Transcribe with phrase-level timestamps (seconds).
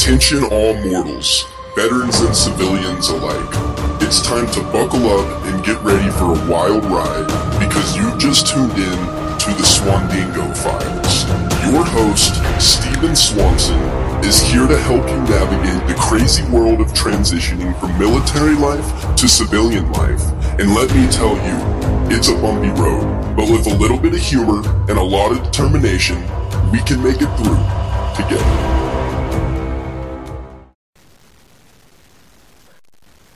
[0.00, 1.44] Attention all mortals,
[1.76, 3.52] veterans and civilians alike.
[4.00, 7.26] It's time to buckle up and get ready for a wild ride
[7.60, 8.98] because you've just tuned in
[9.36, 11.28] to the Swandingo Files.
[11.70, 13.76] Your host, Stephen Swanson,
[14.24, 19.28] is here to help you navigate the crazy world of transitioning from military life to
[19.28, 20.22] civilian life.
[20.58, 24.20] And let me tell you, it's a bumpy road, but with a little bit of
[24.20, 26.16] humor and a lot of determination,
[26.72, 27.60] we can make it through
[28.16, 28.79] together.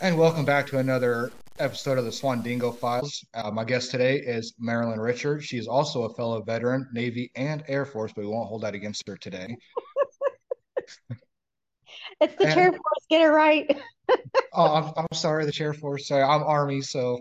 [0.04, 3.24] And welcome back to another episode of the Swandingo Files.
[3.32, 5.42] Uh, my guest today is Marilyn Richard.
[5.42, 8.74] She is also a fellow veteran, Navy and Air Force, but we won't hold that
[8.74, 9.56] against her today.
[12.20, 13.06] it's the and, Chair Force.
[13.08, 13.78] Get it right.
[14.52, 16.08] oh, I'm, I'm sorry, the Chair Force.
[16.08, 17.18] Sorry, I'm Army, so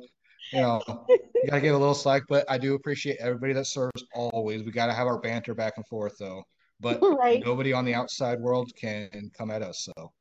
[0.51, 2.23] you know you gotta give a little slack.
[2.27, 4.61] But I do appreciate everybody that serves always.
[4.61, 6.43] We gotta have our banter back and forth though.
[6.81, 7.41] But right.
[7.45, 9.87] nobody on the outside world can come at us.
[9.95, 10.11] So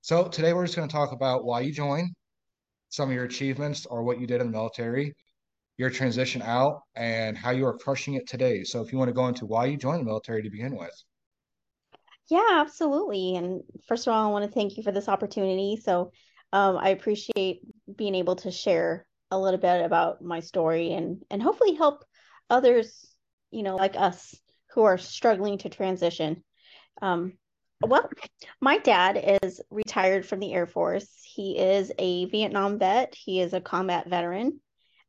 [0.00, 2.10] so today we're just going to talk about why you joined,
[2.88, 5.14] some of your achievements or what you did in the military,
[5.76, 8.64] your transition out, and how you are crushing it today.
[8.64, 10.94] So if you want to go into why you joined the military to begin with.
[12.28, 13.36] Yeah, absolutely.
[13.36, 15.80] And first of all, I want to thank you for this opportunity.
[15.82, 16.12] So
[16.52, 17.60] um, I appreciate
[17.96, 22.04] being able to share a little bit about my story and and hopefully help
[22.48, 23.14] others,
[23.50, 24.34] you know, like us
[24.72, 26.42] who are struggling to transition.
[27.00, 27.34] Um,
[27.82, 28.08] well,
[28.60, 31.08] my dad is retired from the Air Force.
[31.22, 34.60] He is a Vietnam vet, he is a combat veteran.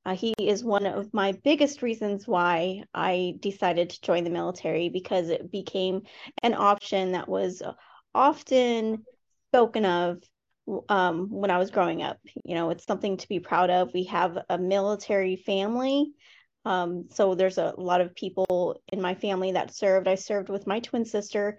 [0.05, 4.89] Uh, he is one of my biggest reasons why I decided to join the military
[4.89, 6.03] because it became
[6.41, 7.61] an option that was
[8.15, 9.05] often
[9.49, 10.23] spoken of
[10.87, 12.17] um, when I was growing up.
[12.45, 13.93] You know, it's something to be proud of.
[13.93, 16.11] We have a military family.
[16.65, 20.07] Um, so there's a lot of people in my family that served.
[20.07, 21.57] I served with my twin sister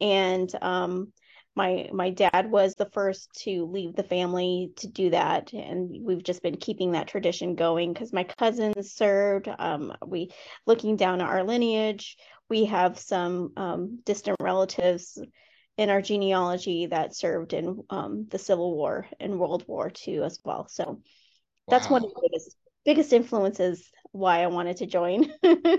[0.00, 1.12] and um,
[1.56, 5.52] my my dad was the first to leave the family to do that.
[5.52, 10.30] And we've just been keeping that tradition going because my cousins served um, we
[10.66, 12.16] looking down at our lineage
[12.48, 15.18] we have some um, distant relatives
[15.76, 20.40] in our genealogy that served in um, the civil war and world war ii as
[20.44, 20.66] well.
[20.68, 21.00] So wow.
[21.68, 25.30] that's one of the biggest biggest influences why i wanted to join.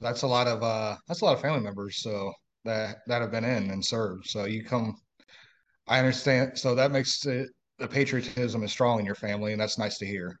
[0.00, 2.32] That's a lot of uh that's a lot of family members so
[2.64, 4.26] that that have been in and served.
[4.28, 4.96] So you come,
[5.88, 6.58] I understand.
[6.58, 10.06] So that makes it the patriotism is strong in your family, and that's nice to
[10.06, 10.38] hear.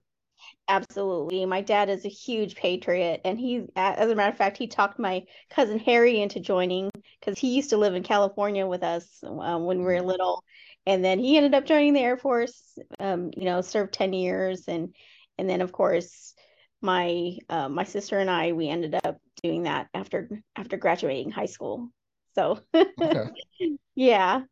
[0.68, 1.44] Absolutely.
[1.44, 4.98] My dad is a huge patriot, and he, as a matter of fact, he talked
[4.98, 6.90] my cousin Harry into joining
[7.20, 10.06] because he used to live in California with us um, when we were mm-hmm.
[10.06, 10.44] little,
[10.86, 12.78] and then he ended up joining the Air Force.
[12.98, 14.94] Um, you know, served ten years, and
[15.38, 16.34] and then of course
[16.82, 21.46] my uh, my sister and I we ended up doing that after after graduating high
[21.46, 21.90] school.
[22.34, 23.30] So okay.
[23.94, 24.42] yeah.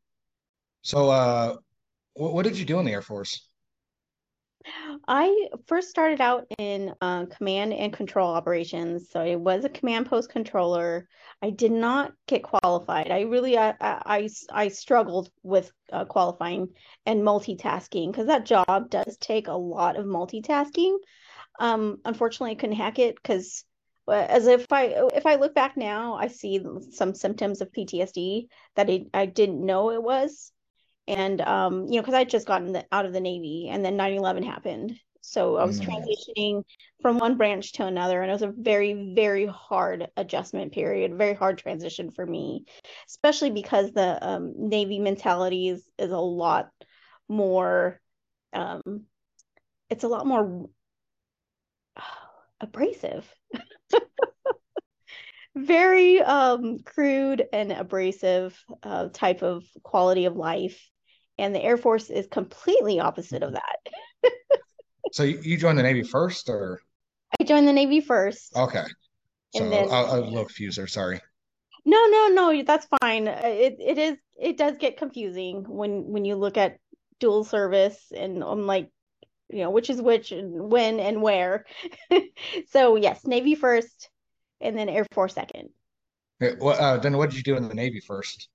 [0.82, 1.56] So uh
[2.14, 3.48] what, what did you do in the Air Force?
[5.08, 9.10] I first started out in uh, command and control operations.
[9.10, 11.08] So I was a command post controller.
[11.42, 13.10] I did not get qualified.
[13.10, 16.68] I really, I, I, I struggled with uh, qualifying
[17.06, 20.96] and multitasking because that job does take a lot of multitasking.
[21.58, 23.64] Um, unfortunately, I couldn't hack it because
[24.10, 28.90] as if I if I look back now, I see some symptoms of PTSD that
[28.90, 30.52] I, I didn't know it was,
[31.06, 33.96] and um, you know, because I just gotten the, out of the Navy, and then
[33.96, 35.86] 9/11 happened, so I was mm.
[35.86, 36.62] transitioning
[37.02, 41.34] from one branch to another, and it was a very very hard adjustment period, very
[41.34, 42.64] hard transition for me,
[43.08, 46.70] especially because the um, Navy mentality is is a lot
[47.28, 48.00] more,
[48.52, 49.04] um,
[49.88, 50.68] it's a lot more
[52.60, 53.28] abrasive
[55.56, 60.88] very um, crude and abrasive uh, type of quality of life.
[61.38, 63.78] And the Air Force is completely opposite of that.
[65.12, 66.80] so you joined the Navy first, or?
[67.40, 68.54] I joined the Navy first.
[68.56, 68.84] Okay.
[69.54, 70.86] So then, I, I was a little confused there.
[70.86, 71.20] Sorry.
[71.84, 72.62] No, no, no.
[72.62, 73.26] That's fine.
[73.26, 74.16] It it is.
[74.38, 76.78] It does get confusing when when you look at
[77.18, 78.90] dual service, and I'm like,
[79.52, 81.66] you know, which is which, and when and where.
[82.70, 84.10] so yes, Navy first,
[84.60, 85.70] and then Air Force second.
[86.40, 88.48] Well, uh, then what did you do in the Navy first?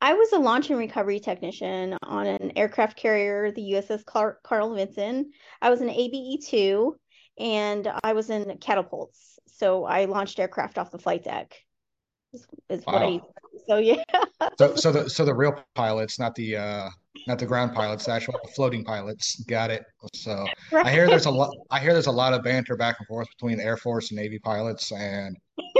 [0.00, 4.74] I was a launch and recovery technician on an aircraft carrier, the USS Car- Carl
[4.74, 5.32] Vinson.
[5.60, 6.96] I was an ABE two,
[7.38, 9.38] and I was in catapults.
[9.46, 11.54] So I launched aircraft off the flight deck.
[12.36, 12.46] Is,
[12.80, 13.10] is wow.
[13.10, 13.22] what.
[13.66, 14.02] So yeah.
[14.58, 16.90] so so the so the real pilots, not the uh
[17.26, 19.40] not the ground pilots, the actual floating pilots.
[19.44, 19.84] Got it.
[20.14, 20.86] So right.
[20.86, 21.50] I hear there's a lot.
[21.70, 24.38] I hear there's a lot of banter back and forth between Air Force and Navy
[24.38, 25.36] pilots, and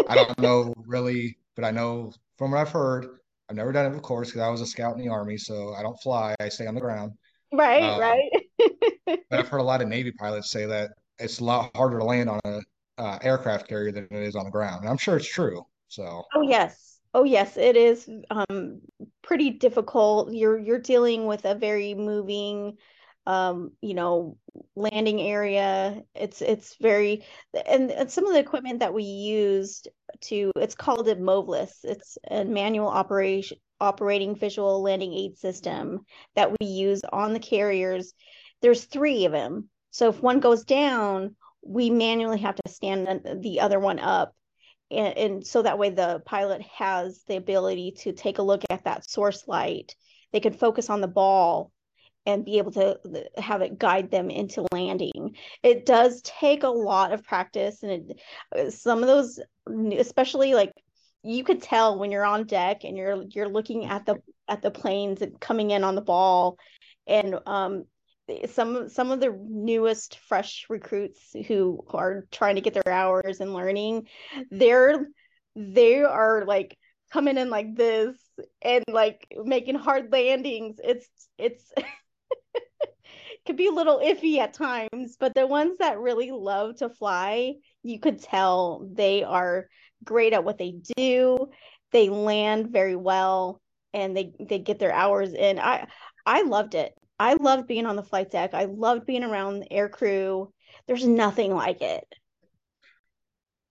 [0.09, 3.07] I don't know really, but I know from what I've heard,
[3.49, 5.75] I've never done it, of course, because I was a scout in the army, so
[5.75, 6.35] I don't fly.
[6.41, 7.13] I stay on the ground.
[7.53, 8.31] Right, um, right.
[9.07, 12.05] but I've heard a lot of Navy pilots say that it's a lot harder to
[12.05, 12.61] land on a
[12.99, 14.81] uh, aircraft carrier than it is on the ground.
[14.81, 15.65] And I'm sure it's true.
[15.89, 16.25] So.
[16.35, 18.81] Oh yes, oh yes, it is um,
[19.23, 20.33] pretty difficult.
[20.33, 22.77] You're you're dealing with a very moving,
[23.27, 24.37] um, you know,
[24.75, 26.03] landing area.
[26.15, 27.25] It's it's very
[27.67, 29.89] and, and some of the equipment that we used
[30.23, 31.85] to it's called a MOVLAS.
[31.85, 36.05] It's a manual operation operating visual landing aid system
[36.35, 38.13] that we use on the carriers.
[38.63, 39.69] There's three of them.
[39.91, 44.35] So if one goes down, we manually have to stand the other one up.
[44.91, 48.85] And, and so that way the pilot has the ability to take a look at
[48.85, 49.97] that source light.
[50.33, 51.73] They can focus on the ball
[52.27, 52.99] and be able to
[53.37, 55.37] have it guide them into landing.
[55.63, 58.13] It does take a lot of practice, and
[58.55, 59.41] it, some of those,
[59.97, 60.73] especially like
[61.23, 64.17] you could tell when you're on deck and you're you're looking at the
[64.49, 66.59] at the planes coming in on the ball,
[67.07, 67.85] and um,
[68.49, 73.55] some some of the newest fresh recruits who are trying to get their hours and
[73.55, 74.07] learning,
[74.51, 75.07] they're
[75.55, 76.77] they are like
[77.13, 78.17] coming in like this
[78.63, 80.79] and like making hard landings.
[80.83, 81.09] It's
[81.39, 81.73] it's
[83.47, 87.55] could be a little iffy at times, but the ones that really love to fly,
[87.83, 89.69] you could tell they are
[90.05, 91.49] great at what they do.
[91.93, 93.61] They land very well
[93.95, 95.59] and they they get their hours in.
[95.59, 95.87] I
[96.27, 96.93] I loved it.
[97.19, 98.55] I loved being on the flight deck.
[98.55, 100.53] I loved being around the air crew.
[100.87, 102.07] There's nothing like it.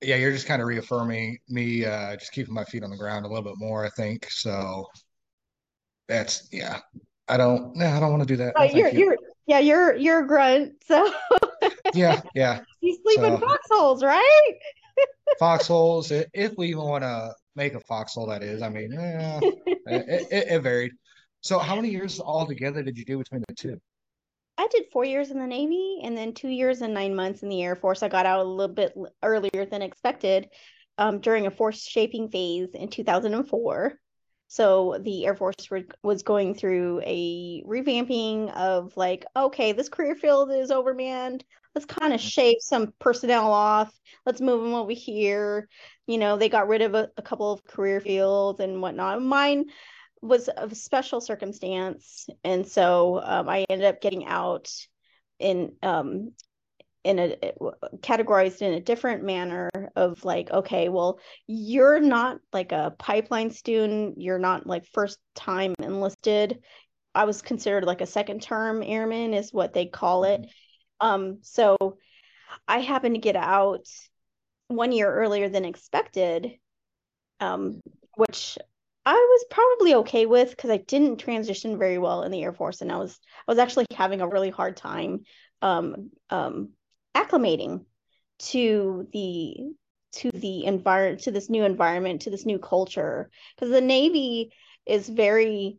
[0.02, 3.26] Yeah, you're just kind of reaffirming me uh just keeping my feet on the ground
[3.26, 4.30] a little bit more, I think.
[4.30, 4.86] So
[6.08, 6.80] that's yeah.
[7.28, 8.54] I don't yeah, I don't want to do that.
[8.58, 9.00] no, you're you.
[9.00, 9.18] you're
[9.48, 10.74] yeah, you're you're a grunt.
[10.86, 11.12] So
[11.94, 12.62] yeah, yeah.
[12.82, 14.52] You sleep so, in foxholes, right?
[15.40, 16.12] foxholes.
[16.12, 18.62] If we even want to make a foxhole, that is.
[18.62, 20.92] I mean, eh, it, it, it varied.
[21.46, 23.80] So, how many years altogether did you do between the two?
[24.58, 27.50] I did four years in the Navy and then two years and nine months in
[27.50, 28.02] the Air Force.
[28.02, 30.50] I got out a little bit earlier than expected
[30.98, 33.94] um, during a force shaping phase in 2004.
[34.48, 40.16] So the Air Force re- was going through a revamping of like, okay, this career
[40.16, 41.44] field is overmanned.
[41.76, 43.94] Let's kind of shave some personnel off.
[44.26, 45.70] Let's move them over here.
[46.08, 49.22] You know, they got rid of a, a couple of career fields and whatnot.
[49.22, 49.66] Mine
[50.26, 54.72] was a special circumstance, and so um, I ended up getting out
[55.40, 56.34] in um,
[57.04, 57.38] in a
[57.98, 64.20] categorized in a different manner of like okay well you're not like a pipeline student.
[64.20, 66.64] You're not like first time enlisted.
[67.14, 70.42] I was considered like a second term airman is what they call it.
[70.42, 71.08] Mm-hmm.
[71.08, 71.98] um so
[72.68, 73.86] i happened to get out
[74.68, 76.54] one year earlier than expected
[77.40, 77.82] um
[78.16, 78.58] which
[79.06, 82.82] I was probably okay with because I didn't transition very well in the Air Force,
[82.82, 85.26] and I was I was actually having a really hard time
[85.62, 86.70] um, um,
[87.16, 87.86] acclimating
[88.40, 89.58] to the
[90.14, 94.52] to the environment to this new environment to this new culture because the navy
[94.86, 95.78] is very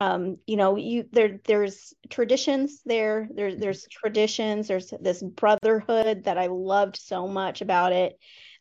[0.00, 3.60] um you know you there there's traditions there there mm-hmm.
[3.60, 8.18] there's traditions there's this brotherhood that i loved so much about it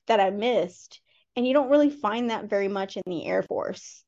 [0.07, 1.01] that i missed
[1.35, 4.03] and you don't really find that very much in the air force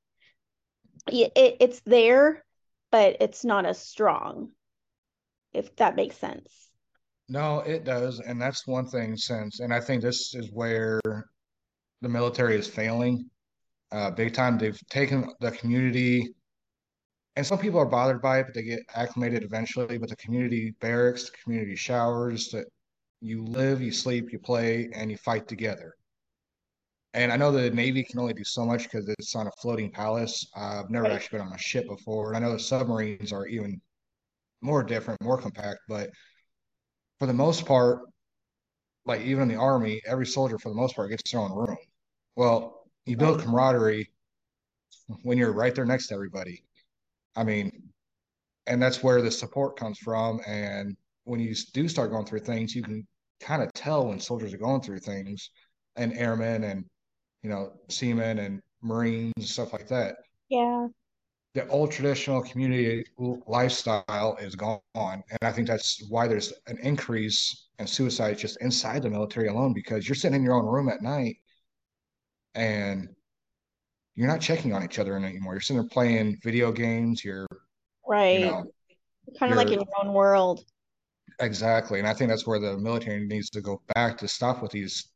[1.08, 2.44] it, it, it's there
[2.92, 4.50] but it's not as strong
[5.54, 6.68] if that makes sense
[7.30, 8.20] no, it does.
[8.22, 11.02] And that's one thing since, and I think this is where
[12.02, 13.30] the military is failing
[13.92, 14.58] uh, big time.
[14.58, 16.34] They've taken the community,
[17.36, 19.98] and some people are bothered by it, but they get acclimated eventually.
[19.98, 22.66] But the community barracks, the community showers, that
[23.20, 25.96] you live, you sleep, you play, and you fight together.
[27.14, 29.92] And I know the Navy can only do so much because it's on a floating
[29.92, 30.46] palace.
[30.56, 31.14] I've never right.
[31.14, 32.34] actually been on a ship before.
[32.34, 33.82] And I know the submarines are even
[34.62, 36.10] more different, more compact, but
[37.20, 38.02] for the most part,
[39.06, 41.78] like even in the army, every soldier for the most part gets their own room.
[42.36, 44.12] Well, you build camaraderie
[45.24, 46.64] when you're right there next to everybody.
[47.36, 47.72] I mean,
[48.68, 50.42] and that's where the support comes from.
[50.46, 53.08] And when you do start going through things, you can
[53.40, 55.50] kind of tell when soldiers are going through things,
[55.96, 56.86] and airmen and
[57.44, 60.18] you know seamen and marines and stuff like that.
[60.50, 60.88] Yeah
[61.58, 63.04] the old traditional community
[63.48, 64.80] lifestyle is gone.
[64.94, 69.74] And I think that's why there's an increase in suicide just inside the military alone
[69.74, 71.38] because you're sitting in your own room at night
[72.54, 73.08] and
[74.14, 75.54] you're not checking on each other anymore.
[75.54, 77.26] You're sitting there playing video games.
[77.26, 77.48] You're
[78.08, 78.40] right.
[78.40, 78.66] You know,
[79.40, 80.64] kind of like in your own world.
[81.40, 81.98] Exactly.
[81.98, 85.10] And I think that's where the military needs to go back to stop with these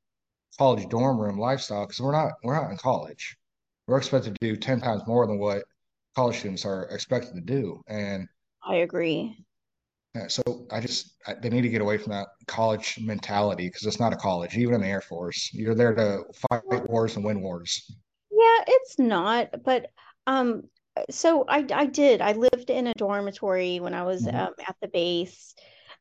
[0.57, 3.37] college dorm room lifestyle because we're not we're not in college
[3.87, 5.63] we're expected to do 10 times more than what
[6.15, 7.81] college students are expected to do.
[7.87, 8.27] And
[8.63, 9.35] I agree.
[10.15, 13.85] Yeah, so I just I, they need to get away from that college mentality because
[13.85, 14.57] it's not a college.
[14.57, 17.93] Even in the Air Force, you're there to fight wars and win wars.
[18.29, 19.63] Yeah, it's not.
[19.63, 19.87] But
[20.27, 20.63] um,
[21.09, 22.21] so I I did.
[22.21, 24.35] I lived in a dormitory when I was mm-hmm.
[24.35, 25.55] um, at the base.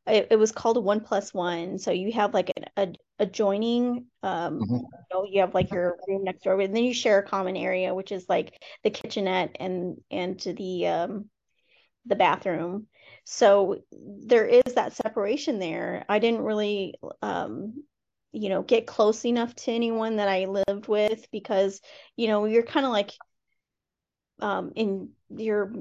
[0.07, 1.79] It, it, was called a one plus one.
[1.79, 4.07] So you have like an a, adjoining.
[4.23, 4.75] Um, mm-hmm.
[4.75, 7.57] you know, you have like your room next door, and then you share a common
[7.57, 11.31] area, which is like the kitchenette and and to the um
[12.07, 12.87] the bathroom
[13.25, 17.85] so there is that separation there i didn't really um
[18.33, 21.81] you know get close enough to anyone that i lived with because
[22.17, 23.13] you know you're kind of like
[24.41, 25.73] um in your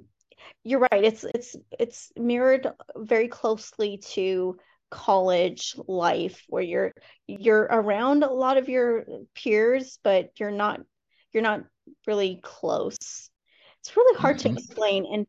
[0.63, 4.57] you're right it's it's it's mirrored very closely to
[4.89, 6.93] college life where you're
[7.27, 9.05] you're around a lot of your
[9.35, 10.79] peers but you're not
[11.31, 11.61] you're not
[12.07, 13.29] really close
[13.79, 14.55] it's really hard mm-hmm.
[14.55, 15.27] to explain and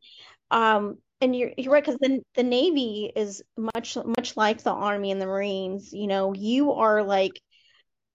[0.49, 5.11] um and you're you're right because the the Navy is much much like the Army
[5.11, 5.93] and the Marines.
[5.93, 7.39] You know, you are like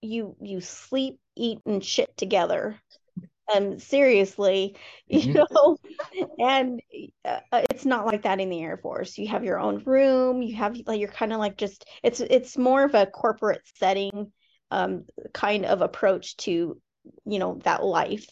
[0.01, 2.77] you you sleep, eat, and shit together.
[3.53, 4.75] Um, seriously,
[5.11, 5.29] mm-hmm.
[5.29, 5.77] you know,
[6.37, 6.81] and
[7.23, 9.17] uh, it's not like that in the Air Force.
[9.17, 10.41] You have your own room.
[10.41, 14.31] You have like you're kind of like just it's it's more of a corporate setting,
[14.69, 16.79] um, kind of approach to
[17.25, 18.27] you know that life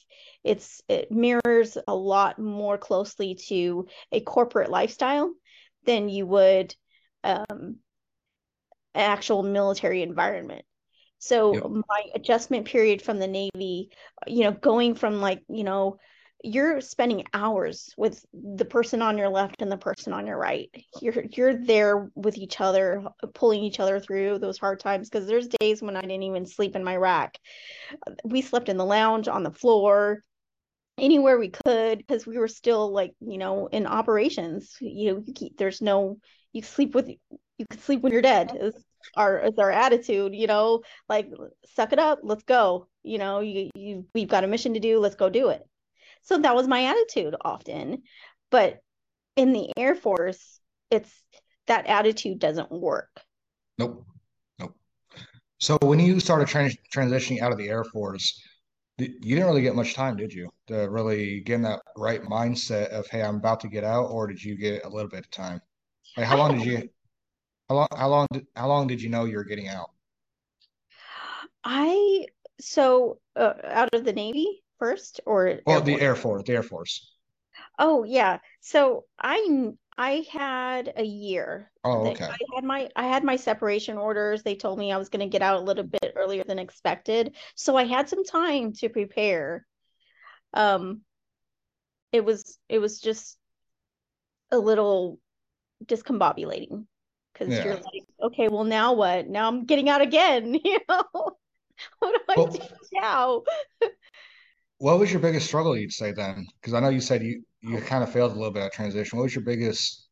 [0.46, 5.34] it's it mirrors a lot more closely to a corporate lifestyle
[5.86, 6.74] than you would
[7.24, 7.78] um,
[8.94, 10.64] an actual military environment.
[11.26, 11.86] So yep.
[11.90, 13.90] my adjustment period from the Navy,
[14.28, 15.98] you know, going from like, you know,
[16.44, 20.70] you're spending hours with the person on your left and the person on your right.
[21.02, 23.04] You're you're there with each other,
[23.34, 26.76] pulling each other through those hard times because there's days when I didn't even sleep
[26.76, 27.40] in my rack.
[28.24, 30.22] We slept in the lounge on the floor
[31.00, 35.34] anywhere we could because we were still like you know in operations you know you
[35.34, 36.18] keep, there's no
[36.54, 38.86] you sleep with you can sleep when you're dead is
[39.16, 41.30] our is our attitude you know like
[41.74, 42.88] suck it up let's go.
[43.04, 45.64] You know you, you we've got a mission to do let's go do it.
[46.24, 48.04] So that was my attitude often.
[48.50, 48.80] But
[49.36, 50.60] in the air force
[50.92, 51.12] it's
[51.68, 53.10] that attitude doesn't work.
[53.78, 54.06] Nope.
[54.60, 54.76] Nope.
[55.60, 58.40] So when you started trans- transitioning out of the air force
[58.98, 62.88] you didn't really get much time, did you, to really get in that right mindset
[62.90, 65.32] of, hey, I'm about to get out, or did you get a little bit of
[65.32, 65.62] time?
[66.16, 66.90] Like, how long did you,
[67.70, 69.90] how long, how long, did, how long did you know you were getting out?
[71.64, 72.28] I
[72.60, 76.64] so uh, out of the Navy first, or well, Air the Air Force, the Air
[76.64, 77.12] Force.
[77.80, 81.72] Oh yeah, so I I had a year.
[81.84, 82.26] Oh, okay.
[82.26, 84.44] I had my I had my separation orders.
[84.44, 87.36] They told me I was going to get out a little bit earlier than expected,
[87.56, 89.66] so I had some time to prepare.
[90.54, 91.02] Um,
[92.12, 93.38] it was it was just
[94.52, 95.20] a little
[95.84, 96.86] discombobulating
[97.38, 97.66] because yeah.
[97.66, 99.28] you're like, okay, well now what?
[99.28, 100.60] Now I'm getting out again.
[100.66, 101.04] You know,
[102.00, 102.60] what do I well, do
[102.94, 103.44] now?
[104.78, 105.76] what was your biggest struggle?
[105.76, 108.52] You'd say then, because I know you said you you kind of failed a little
[108.52, 109.18] bit at transition.
[109.18, 110.08] What was your biggest?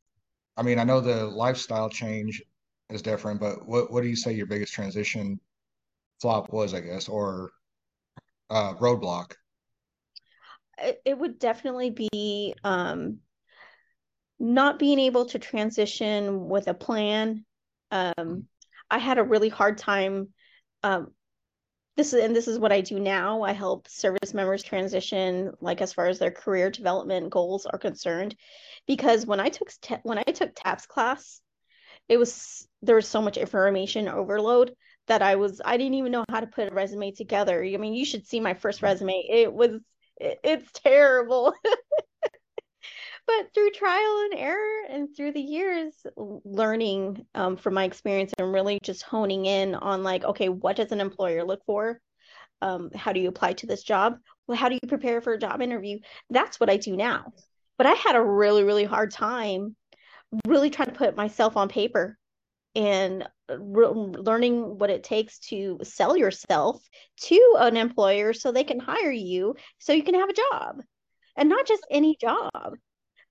[0.57, 2.43] I mean, I know the lifestyle change
[2.89, 5.39] is different, but what what do you say your biggest transition
[6.19, 6.73] flop was?
[6.73, 7.51] I guess or
[8.49, 9.33] uh, roadblock.
[10.79, 13.19] It, it would definitely be um,
[14.43, 17.45] not being able to transition with a plan.
[17.91, 18.47] Um,
[18.91, 20.29] I had a really hard time
[20.83, 21.13] um,
[21.95, 23.43] this is and this is what I do now.
[23.43, 28.35] I help service members transition, like as far as their career development goals are concerned,
[28.87, 29.69] because when I took
[30.03, 31.39] when I took TAPS class,
[32.09, 34.75] it was there was so much information overload
[35.07, 37.63] that I was I didn't even know how to put a resume together.
[37.63, 39.25] I mean, you should see my first resume.
[39.29, 39.79] It was
[40.17, 41.53] it, it's terrible.
[43.27, 48.53] but through trial and error and through the years learning um, from my experience and
[48.53, 51.99] really just honing in on like okay what does an employer look for?
[52.61, 54.17] Um, how do you apply to this job?
[54.47, 55.99] Well how do you prepare for a job interview?
[56.29, 57.33] That's what i do now.
[57.77, 59.75] But i had a really really hard time
[60.47, 62.17] really trying to put myself on paper
[62.75, 66.81] and re- learning what it takes to sell yourself
[67.21, 70.81] to an employer so they can hire you so you can have a job.
[71.37, 72.75] And not just any job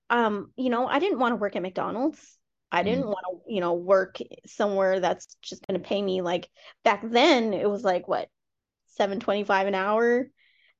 [0.09, 2.37] um, you know, I didn't want to work at McDonald's.
[2.71, 3.07] I didn't mm.
[3.07, 4.17] want to, you know, work
[4.47, 6.49] somewhere that's just going to pay me like
[6.83, 8.29] back then it was like what
[8.87, 10.27] 725 an hour.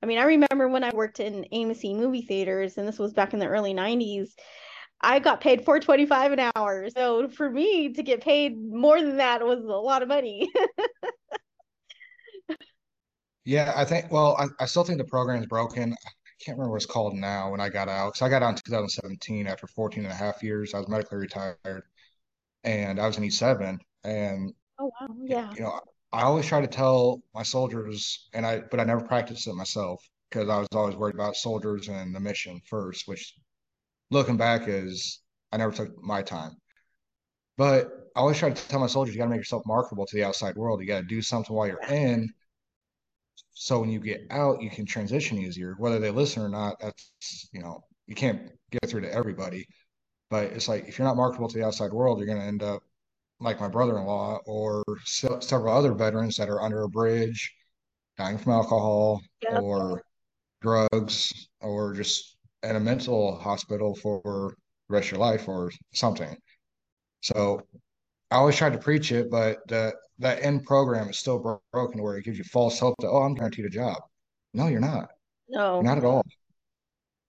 [0.01, 3.34] I mean, I remember when I worked in AMC movie theaters and this was back
[3.34, 4.30] in the early 90s.
[5.01, 6.89] I got paid 425 an hour.
[6.89, 10.51] So for me to get paid more than that was a lot of money.
[13.46, 14.12] Yeah, I think.
[14.12, 15.96] Well, I, I still think the program is broken.
[16.34, 18.13] I can't remember what it's called now when I got out.
[18.13, 20.74] Because I got out in 2017 after 14 and a half years.
[20.74, 21.84] I was medically retired,
[22.63, 23.78] and I was in E7.
[24.04, 25.54] And oh wow, yeah.
[25.54, 25.80] You know,
[26.12, 30.04] I always try to tell my soldiers, and I but I never practiced it myself
[30.30, 33.08] because I was always worried about soldiers and the mission first.
[33.08, 33.36] Which,
[34.10, 35.22] looking back, is
[35.52, 36.58] I never took my time.
[37.58, 40.16] But I always try to tell my soldiers, you got to make yourself marketable to
[40.16, 40.82] the outside world.
[40.82, 42.34] You got to do something while you're in
[43.54, 45.75] so when you get out, you can transition easier.
[45.78, 49.66] Whether they listen or not, that's you know you can't get through to everybody.
[50.30, 52.63] But it's like if you're not marketable to the outside world, you're going to end
[52.63, 52.82] up
[53.40, 57.54] like my brother-in-law or se- several other veterans that are under a bridge,
[58.18, 59.62] dying from alcohol yep.
[59.62, 60.04] or
[60.62, 64.56] drugs, or just in a mental hospital for
[64.90, 66.36] the rest of your life or something.
[67.22, 67.62] So
[68.32, 71.39] I always try to preach it, but the that end program is still
[71.72, 73.98] broken where it gives you false hope that oh I'm guaranteed a job.
[74.53, 75.10] No, you're not.
[75.50, 76.24] No, you're not at all.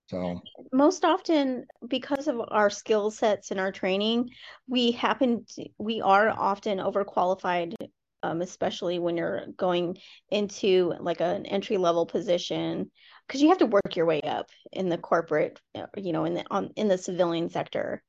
[0.07, 4.29] So most often because of our skill sets and our training,
[4.67, 7.73] we happen to, we are often overqualified,
[8.21, 9.97] um, especially when you're going
[10.29, 12.91] into like an entry level position
[13.27, 16.35] because you have to work your way up in the corporate, uh, you know, in
[16.35, 18.03] the on in the civilian sector.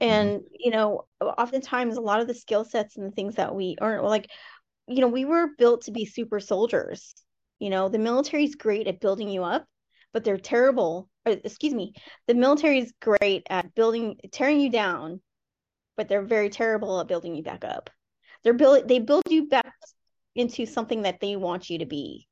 [0.00, 0.10] Mm-hmm.
[0.10, 3.76] and you know oftentimes a lot of the skill sets and the things that we
[3.80, 4.30] earn like
[4.88, 7.14] you know we were built to be super soldiers.
[7.58, 9.66] You know the military is great at building you up
[10.12, 11.92] but they're terrible or, excuse me
[12.26, 15.20] the military is great at building tearing you down
[15.96, 17.90] but they're very terrible at building you back up.
[18.42, 19.74] They're build they build you back
[20.34, 22.26] into something that they want you to be.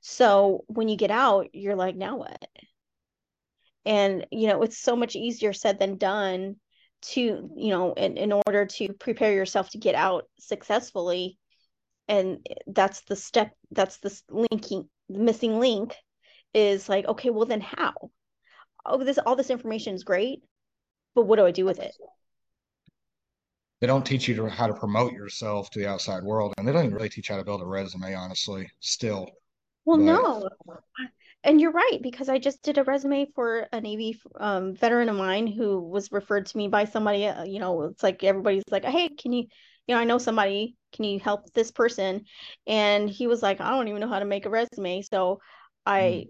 [0.00, 2.44] So when you get out you're like now what?
[3.86, 6.56] And you know it's so much easier said than done
[7.06, 11.38] to you know in, in order to prepare yourself to get out successfully.
[12.08, 15.94] And that's the step that's the linking the missing link
[16.52, 17.92] is like okay well then how?
[18.86, 20.42] Oh this all this information is great
[21.14, 21.94] but what do i do with it?
[23.80, 26.72] They don't teach you to, how to promote yourself to the outside world and they
[26.72, 29.28] don't even really teach you how to build a resume honestly still.
[29.84, 30.04] Well but...
[30.04, 30.48] no
[31.44, 35.16] and you're right because I just did a resume for a Navy um, veteran of
[35.16, 37.26] mine who was referred to me by somebody.
[37.26, 39.46] Uh, you know, it's like everybody's like, "Hey, can you,
[39.86, 40.76] you know, I know somebody.
[40.92, 42.24] Can you help this person?"
[42.66, 45.40] And he was like, "I don't even know how to make a resume." So
[45.84, 46.28] I mm.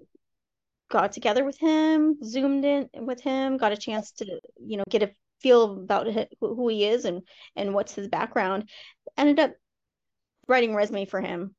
[0.90, 5.04] got together with him, zoomed in with him, got a chance to, you know, get
[5.04, 6.08] a feel about
[6.40, 7.22] who he is and
[7.54, 8.68] and what's his background.
[9.16, 9.52] Ended up
[10.48, 11.54] writing resume for him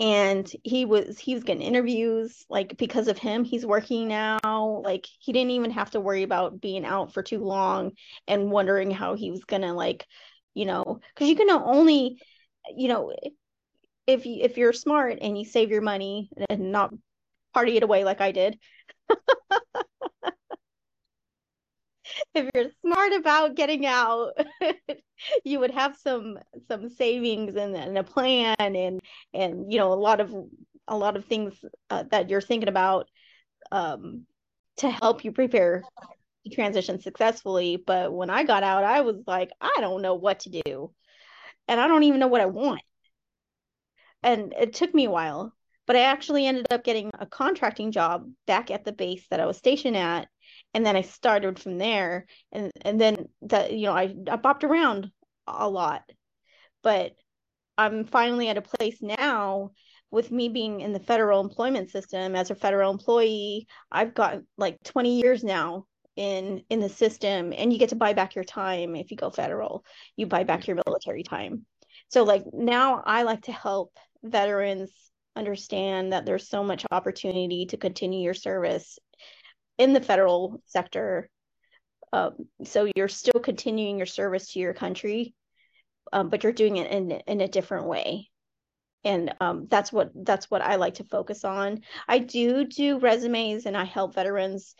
[0.00, 4.82] and he was he was getting interviews like because of him he's working now.
[4.84, 7.92] Like he didn't even have to worry about being out for too long
[8.26, 10.04] and wondering how he was gonna like
[10.54, 12.20] you know because you can only
[12.76, 13.12] you know
[14.06, 16.92] if you if you're smart and you save your money and not
[17.52, 18.58] party it away like i did
[22.34, 24.32] if you're smart about getting out
[25.44, 29.00] you would have some some savings and, and, a plan and
[29.32, 30.34] and you know a lot of
[30.88, 31.54] a lot of things
[31.90, 33.08] uh, that you're thinking about
[33.72, 34.26] um,
[34.76, 35.82] to help you prepare
[36.44, 37.82] to transition successfully.
[37.84, 40.92] But when i got out i was like i don't know what to do
[41.68, 42.82] and i don't even know what i want.
[44.22, 45.52] And it took me a while
[45.86, 49.46] but i actually ended up getting a contracting job back at the base that i
[49.46, 50.28] was stationed at
[50.74, 52.26] and then I started from there.
[52.52, 55.10] And and then that you know I, I bopped around
[55.46, 56.02] a lot.
[56.82, 57.12] But
[57.78, 59.70] I'm finally at a place now
[60.10, 63.66] with me being in the federal employment system as a federal employee.
[63.90, 68.12] I've got like 20 years now in in the system and you get to buy
[68.12, 69.84] back your time if you go federal.
[70.16, 71.66] You buy back your military time.
[72.08, 74.90] So like now I like to help veterans
[75.36, 78.98] understand that there's so much opportunity to continue your service
[79.78, 81.28] in the federal sector.
[82.12, 85.34] Um, so you're still continuing your service to your country,
[86.12, 88.30] um, but you're doing it in in a different way.
[89.04, 91.80] And um, that's what that's what I like to focus on.
[92.08, 94.74] I do do resumes, and I help veterans,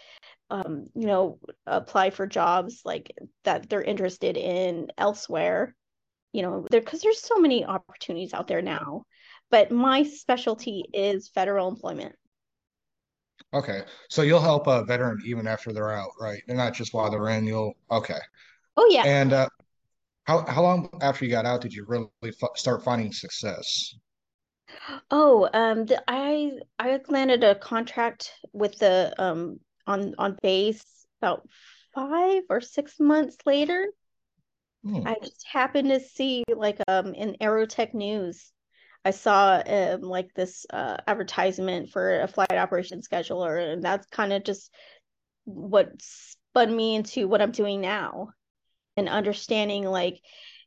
[0.51, 3.13] um, you know, apply for jobs like
[3.45, 5.75] that they're interested in elsewhere.
[6.33, 9.05] You know, there because there's so many opportunities out there now.
[9.51, 12.15] But my specialty is federal employment.
[13.53, 16.43] Okay, so you'll help a veteran even after they're out, right?
[16.49, 17.47] And not just while they're in.
[17.47, 18.19] You'll okay.
[18.77, 19.05] Oh yeah.
[19.07, 19.49] And uh,
[20.25, 23.95] how how long after you got out did you really f- start finding success?
[25.11, 30.85] Oh, um, the, I I landed a contract with the um on on base
[31.21, 31.49] about
[31.95, 33.89] five or six months later.
[34.83, 35.07] Hmm.
[35.07, 38.53] I just happened to see like um in Aerotech News
[39.05, 44.33] I saw um, like this uh, advertisement for a flight operation scheduler, and that's kind
[44.33, 44.71] of just
[45.45, 48.31] what spun me into what I'm doing now,
[48.97, 50.21] and understanding like,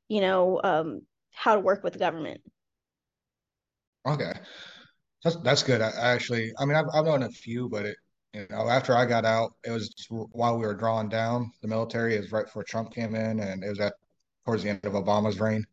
[0.08, 1.02] you know, um,
[1.34, 2.42] how to work with the government.
[4.08, 4.34] Okay,
[5.24, 5.82] that's that's good.
[5.82, 7.98] I, I actually, I mean, I've I've known a few, but it,
[8.34, 12.16] you know, after I got out, it was while we were drawing down the military.
[12.16, 13.94] Is right before Trump came in, and it was at
[14.46, 15.66] towards the end of Obama's reign.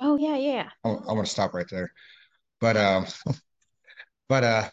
[0.00, 0.68] Oh yeah, yeah.
[0.84, 1.92] I, I want to stop right there,
[2.60, 3.06] but um,
[4.28, 4.68] but uh,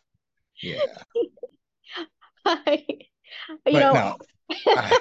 [0.62, 0.80] yeah.
[2.46, 4.18] I, you but know, no.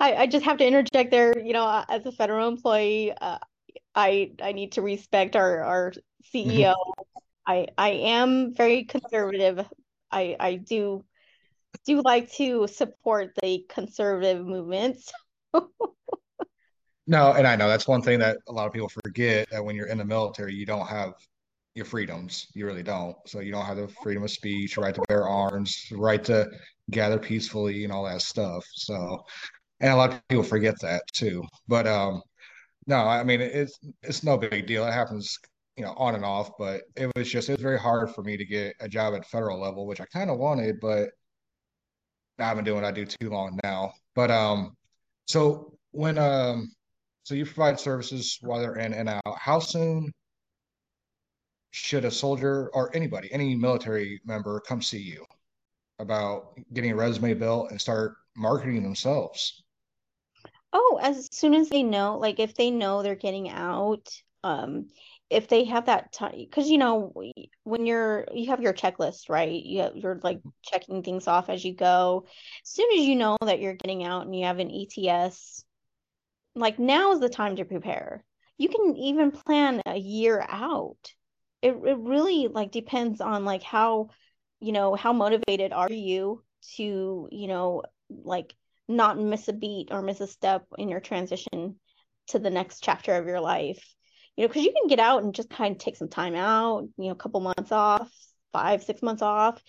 [0.00, 1.38] I, I just have to interject there.
[1.38, 3.38] You know, as a federal employee, uh,
[3.94, 5.92] I I need to respect our our
[6.32, 6.74] CEO.
[7.46, 9.66] I I am very conservative.
[10.10, 11.04] I I do
[11.86, 15.12] do like to support the conservative movements.
[17.06, 19.76] No, and I know that's one thing that a lot of people forget that when
[19.76, 21.14] you're in the military, you don't have
[21.74, 22.46] your freedoms.
[22.54, 23.16] You really don't.
[23.26, 26.48] So you don't have the freedom of speech, right to bear arms, right to
[26.90, 28.64] gather peacefully, and all that stuff.
[28.74, 29.24] So,
[29.80, 31.42] and a lot of people forget that too.
[31.68, 32.22] But um,
[32.86, 34.86] no, I mean it's it's no big deal.
[34.86, 35.38] It happens,
[35.76, 36.50] you know, on and off.
[36.58, 39.26] But it was just it was very hard for me to get a job at
[39.26, 41.10] federal level, which I kind of wanted, but
[42.38, 43.92] I've been doing what I do too long now.
[44.14, 44.76] But um,
[45.26, 46.72] so when um,
[47.24, 49.38] so you provide services while they're in and out.
[49.38, 50.12] How soon
[51.70, 55.24] should a soldier or anybody, any military member, come see you
[55.98, 59.62] about getting a resume built and start marketing themselves?
[60.72, 64.08] Oh, as soon as they know, like if they know they're getting out,
[64.42, 64.88] um,
[65.30, 67.12] if they have that time, because you know
[67.64, 69.50] when you're you have your checklist, right?
[69.50, 72.26] You have, you're like checking things off as you go.
[72.64, 75.64] As soon as you know that you're getting out and you have an ETS,
[76.54, 78.24] like now is the time to prepare.
[78.58, 81.12] You can even plan a year out.
[81.62, 84.10] It it really like depends on like how,
[84.60, 86.42] you know, how motivated are you
[86.76, 88.54] to, you know, like
[88.88, 91.76] not miss a beat or miss a step in your transition
[92.28, 93.94] to the next chapter of your life
[94.36, 96.84] you know because you can get out and just kind of take some time out
[96.98, 98.10] you know a couple months off
[98.52, 99.60] five six months off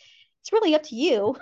[0.44, 1.36] it's really up to you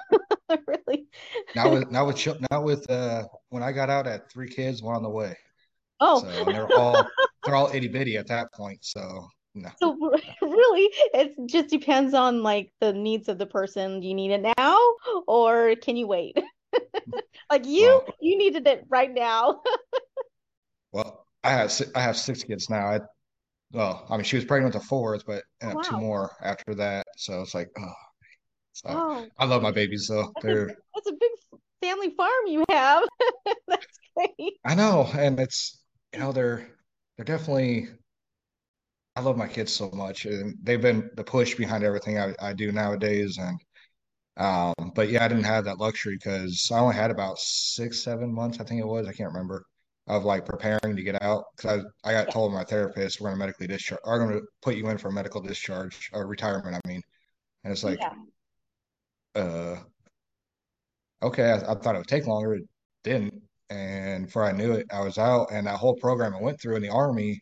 [0.68, 1.08] really
[1.56, 4.96] now with now with now with uh when i got out at three kids one
[4.96, 5.36] on the way
[6.00, 7.08] oh so they're all
[7.44, 9.70] they're all itty-bitty at that point so no.
[9.80, 9.98] So
[10.42, 14.00] really, it just depends on like the needs of the person.
[14.00, 14.80] Do you need it now,
[15.28, 16.38] or can you wait?
[17.50, 19.62] like you, well, you needed it right now.
[20.94, 22.86] well, I have I have six kids now.
[22.88, 23.00] I,
[23.74, 25.82] well, I mean, she was pregnant with the fourth, but oh, wow.
[25.82, 27.08] two more after that.
[27.18, 27.94] So it's like, oh,
[28.74, 29.28] so oh.
[29.38, 30.08] I love my babies.
[30.08, 31.32] So that's they're a, that's a big
[31.82, 33.04] family farm you have.
[33.68, 34.54] that's great.
[34.66, 35.80] I know, and it's
[36.14, 36.70] you know they're
[37.18, 37.90] they're definitely.
[39.16, 42.54] I love my kids so much, and they've been the push behind everything I, I
[42.54, 43.60] do nowadays, and
[44.38, 48.34] um, but yeah, I didn't have that luxury because I only had about six, seven
[48.34, 49.08] months, I think it was.
[49.08, 49.66] I can't remember
[50.08, 53.40] of like preparing to get out because I, I got told my therapist we're going
[53.40, 56.76] to medically discharge, are going to put you in for a medical discharge or retirement.
[56.76, 57.02] I mean,
[57.64, 58.14] and it's like, yeah.
[59.36, 59.78] Uh,
[61.24, 62.56] okay, I, I, thought it would take longer.
[62.56, 62.64] It
[63.04, 63.42] didn't.
[63.70, 65.52] And before I knew it, I was out.
[65.52, 67.42] And that whole program I went through in the Army,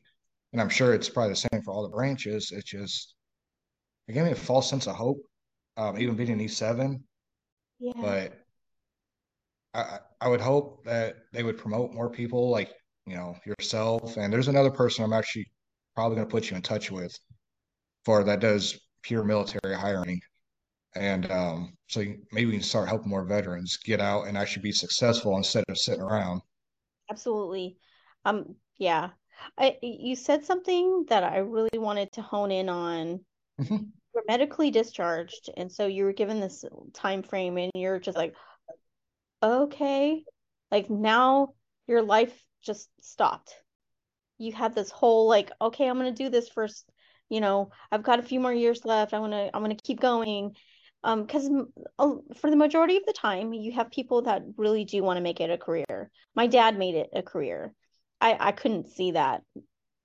[0.53, 3.15] and I'm sure it's probably the same for all the branches, it just,
[4.07, 5.21] it gave me a false sense of hope
[5.79, 7.01] um, even being an E7.
[7.79, 7.93] Yeah.
[7.95, 8.33] But
[9.73, 12.71] I, I would hope that they would promote more people like,
[13.05, 14.17] you know, yourself.
[14.17, 15.49] And there's another person I'm actually
[15.95, 17.17] probably going to put you in touch with
[18.03, 20.19] for that does pure military hiring.
[20.99, 24.71] And um, so maybe we can start helping more veterans get out and actually be
[24.71, 26.41] successful instead of sitting around.
[27.09, 27.77] Absolutely.
[28.25, 29.09] Um, yeah.
[29.57, 33.21] I, you said something that I really wanted to hone in on.
[33.59, 38.17] Mm-hmm were medically discharged and so you were given this time frame and you're just
[38.17, 38.35] like
[39.43, 40.23] okay
[40.71, 41.53] like now
[41.87, 43.55] your life just stopped
[44.37, 46.89] you had this whole like okay i'm going to do this first
[47.29, 49.83] you know i've got a few more years left i want to i'm going to
[49.83, 50.55] keep going
[51.03, 51.49] um because
[52.37, 55.39] for the majority of the time you have people that really do want to make
[55.39, 57.73] it a career my dad made it a career
[58.21, 59.41] i i couldn't see that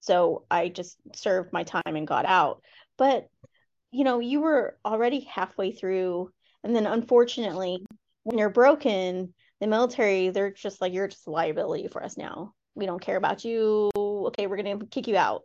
[0.00, 2.62] so i just served my time and got out
[2.96, 3.28] but
[3.94, 6.28] you know, you were already halfway through.
[6.64, 7.86] And then unfortunately,
[8.24, 12.54] when you're broken, the military, they're just like, you're just a liability for us now.
[12.74, 13.92] We don't care about you.
[13.96, 15.42] Okay, we're to kick you out.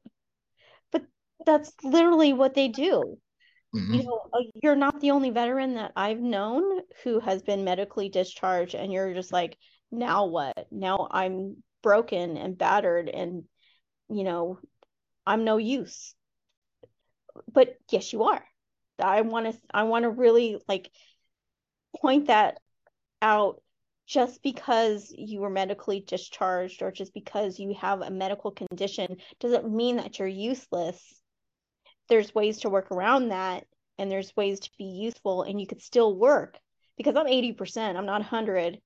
[0.92, 1.04] But
[1.46, 3.20] that's literally what they do.
[3.76, 3.94] Mm-hmm.
[3.94, 8.10] You know, uh, you're not the only veteran that I've known who has been medically
[8.10, 9.58] discharged, and you're just like,
[9.92, 10.68] now what?
[10.72, 13.44] Now I'm broken and battered, and,
[14.10, 14.60] you know,
[15.26, 16.16] I'm no use
[17.52, 18.44] but yes, you are.
[19.00, 20.90] I want to I want to really like
[21.96, 22.60] point that
[23.22, 23.62] out
[24.06, 29.72] just because you were medically discharged or just because you have a medical condition doesn't
[29.72, 31.19] mean that you're useless.
[32.10, 33.66] There's ways to work around that
[33.98, 36.58] and there's ways to be useful and you could still work
[36.98, 38.80] because I'm 80%, I'm not 100.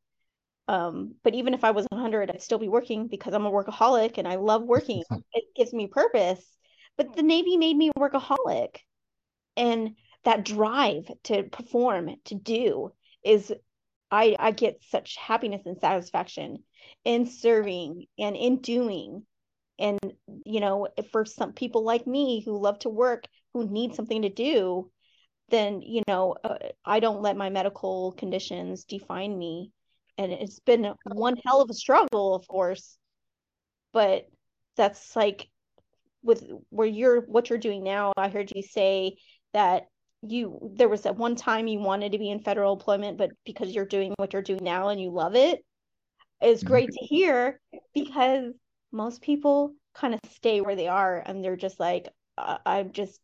[0.68, 4.18] Um, but even if I was 100, I'd still be working because I'm a workaholic
[4.18, 5.04] and I love working.
[5.34, 6.44] it gives me purpose.
[6.96, 8.78] But the Navy made me a workaholic.
[9.58, 12.92] And that drive to perform, to do
[13.24, 13.52] is
[14.10, 16.64] I, I get such happiness and satisfaction
[17.04, 19.26] in serving and in doing.
[19.80, 20.00] And,
[20.54, 24.30] you know, for some people like me who love to work, who need something to
[24.30, 24.92] do,
[25.50, 29.72] then, you know, uh, I don't let my medical conditions define me.
[30.20, 32.98] And it's been one hell of a struggle, of course.
[33.94, 34.28] But
[34.78, 35.50] that's like
[36.22, 38.14] with where you're what you're doing now.
[38.16, 39.16] I heard you say
[39.54, 39.86] that
[40.22, 43.76] you there was at one time you wanted to be in federal employment but because
[43.76, 45.60] you're doing what you're doing now and you love it
[46.40, 46.72] it's mm-hmm.
[46.72, 47.60] great to hear
[47.94, 48.54] because
[48.94, 53.20] most people kind of stay where they are and they're just like i'm just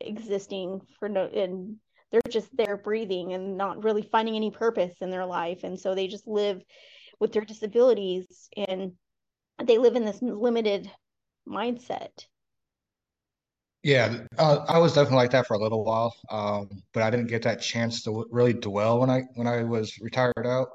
[0.00, 1.76] existing for no and
[2.10, 5.94] they're just there breathing and not really finding any purpose in their life and so
[5.94, 6.62] they just live
[7.18, 8.92] with their disabilities and
[9.64, 10.90] they live in this limited
[11.48, 12.26] mindset
[13.82, 17.28] yeah, uh, I was definitely like that for a little while, um, but I didn't
[17.28, 20.68] get that chance to really dwell when I when I was retired out.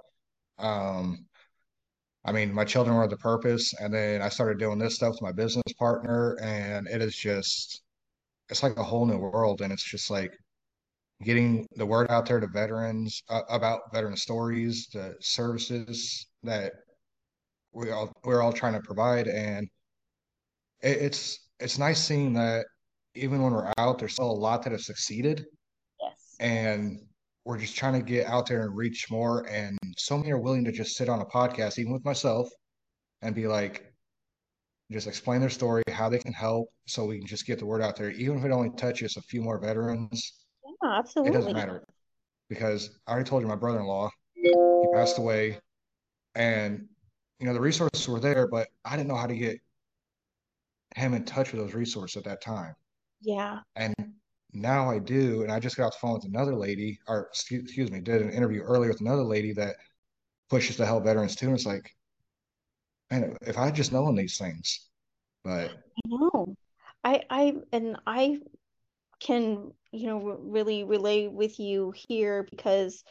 [0.58, 1.28] Um,
[2.26, 5.22] I mean, my children were the purpose, and then I started doing this stuff with
[5.22, 7.82] my business partner, and it is just
[8.50, 10.32] it's like a whole new world, and it's just like
[11.24, 16.74] getting the word out there to veterans uh, about veteran stories, the services that
[17.74, 19.68] we all we're all trying to provide, and
[20.82, 22.66] it, it's it's nice seeing that
[23.16, 25.46] even when we're out, there's still a lot that have succeeded.
[26.02, 26.36] Yes.
[26.40, 27.00] And
[27.46, 29.48] we're just trying to get out there and reach more.
[29.48, 32.48] And so many are willing to just sit on a podcast, even with myself,
[33.24, 33.92] and be like,
[34.92, 37.82] just explain their story, how they can help, so we can just get the word
[37.82, 38.12] out there.
[38.12, 41.32] Even if it only touches a few more veterans, yeah, absolutely.
[41.32, 41.84] It doesn't matter
[42.50, 45.58] because I already told you my brother-in-law he passed away,
[46.36, 46.88] and
[47.40, 49.58] you know the resources were there, but I didn't know how to get
[50.96, 52.76] him in touch with those resources at that time.
[53.22, 53.62] Yeah.
[53.76, 53.96] And
[54.54, 55.42] now I do.
[55.42, 58.22] And I just got off the phone with another lady, or excuse, excuse me, did
[58.22, 59.78] an interview earlier with another lady that
[60.50, 61.48] pushes to help veterans too.
[61.48, 61.92] And it's like,
[63.12, 64.88] man, if I just known these things,
[65.44, 66.56] but I know,
[67.04, 68.40] I, I, and I
[69.20, 73.04] can, you know, really relate with you here because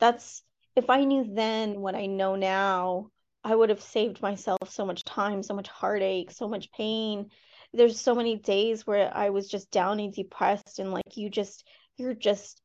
[0.00, 0.42] that's,
[0.74, 3.08] if I knew then what I know now,
[3.44, 7.30] I would have saved myself so much time, so much heartache, so much pain
[7.74, 11.66] there's so many days where I was just down and depressed and like you just
[11.96, 12.60] you're just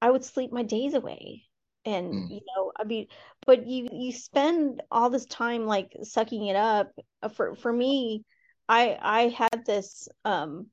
[0.00, 1.44] I would sleep my days away
[1.84, 2.30] and mm.
[2.30, 3.06] you know I mean
[3.46, 6.92] but you you spend all this time like sucking it up.
[7.22, 8.24] Uh, for for me
[8.68, 10.66] I I had this um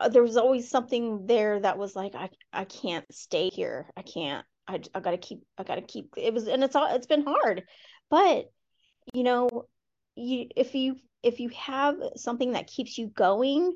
[0.00, 3.90] uh, there was always something there that was like I I can't stay here.
[3.96, 4.44] I can't.
[4.66, 7.06] I I got to keep I got to keep it was and it's all it's
[7.06, 7.64] been hard.
[8.10, 8.46] But
[9.12, 9.66] you know
[10.16, 13.74] you if you if you have something that keeps you going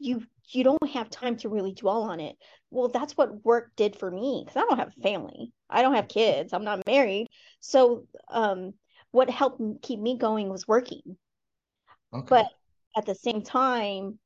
[0.00, 2.36] you you don't have time to really dwell on it.
[2.70, 5.52] Well that's what work did for me because i don't have a family.
[5.68, 6.52] I don't have kids.
[6.52, 7.28] I'm not married.
[7.60, 8.72] So um
[9.12, 11.16] what helped keep me going was working.
[12.12, 12.26] Okay.
[12.28, 12.46] but
[12.96, 14.18] at the same time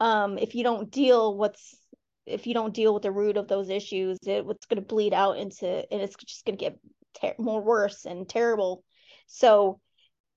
[0.00, 1.76] um if you don't deal what's
[2.24, 5.12] if you don't deal with the root of those issues it, it's going to bleed
[5.12, 6.78] out into and it's just going to get
[7.20, 8.84] ter- more worse and terrible.
[9.26, 9.80] So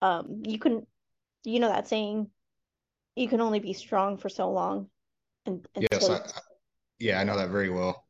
[0.02, 0.86] um you can
[1.46, 2.30] you know that saying
[3.20, 4.88] you can only be strong for so long
[5.46, 6.22] and yes I,
[7.00, 8.06] yeah i know that very well.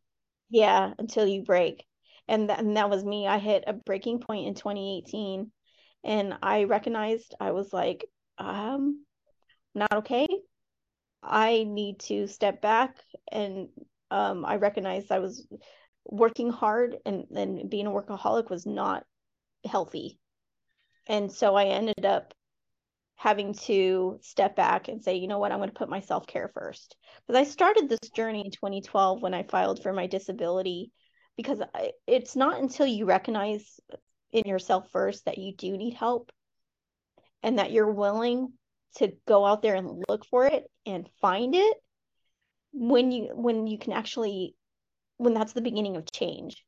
[0.50, 1.86] Yeah until you break.
[2.28, 3.28] And, th- and that was me.
[3.28, 5.52] I hit a breaking point in 2018
[6.04, 8.06] and i recognized i was like
[8.38, 9.04] um
[9.76, 10.28] not okay.
[11.22, 12.96] I need to step back
[13.32, 13.70] and
[14.12, 15.46] um i recognized i was
[16.06, 19.04] working hard and then being a workaholic was not
[19.66, 20.20] healthy.
[21.08, 22.34] And so i ended up
[23.20, 26.26] having to step back and say, you know what, I'm going to put my self
[26.26, 26.96] care first.
[27.28, 30.94] Because I started this journey in 2012 when I filed for my disability,
[31.36, 31.62] because
[32.08, 33.78] it's not until you recognize
[34.32, 36.32] in yourself first that you do need help
[37.44, 38.54] and that you're willing
[38.96, 41.78] to go out there and look for it and find it
[42.72, 44.56] when you when you can actually
[45.18, 46.64] when that's the beginning of change.